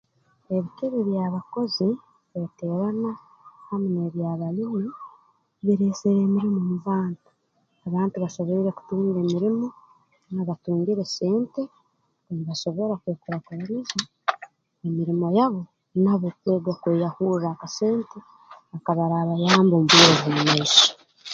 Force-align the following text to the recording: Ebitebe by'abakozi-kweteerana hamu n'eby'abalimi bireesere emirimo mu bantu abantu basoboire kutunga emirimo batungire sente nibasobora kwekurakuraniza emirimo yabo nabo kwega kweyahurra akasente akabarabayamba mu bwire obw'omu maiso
Ebitebe 0.55 0.99
by'abakozi-kweteerana 1.09 3.11
hamu 3.67 3.87
n'eby'abalimi 3.91 4.87
bireesere 5.65 6.19
emirimo 6.27 6.59
mu 6.69 6.77
bantu 6.87 7.27
abantu 7.87 8.15
basoboire 8.23 8.69
kutunga 8.77 9.17
emirimo 9.25 9.67
batungire 10.49 11.03
sente 11.15 11.61
nibasobora 12.33 12.93
kwekurakuraniza 13.01 13.99
emirimo 14.87 15.25
yabo 15.37 15.61
nabo 16.03 16.27
kwega 16.43 16.71
kweyahurra 16.81 17.47
akasente 17.51 18.17
akabarabayamba 18.77 19.75
mu 19.79 19.85
bwire 19.87 20.07
obw'omu 20.13 20.41
maiso 20.47 20.89